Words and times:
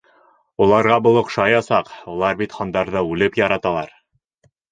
Уларға 0.67 0.95
был 1.07 1.19
оҡшаясаҡ, 1.21 1.91
улар 2.13 2.39
бит 2.41 2.57
һандарҙы 2.61 3.05
үлеп 3.13 3.39
яраталар. 3.43 3.93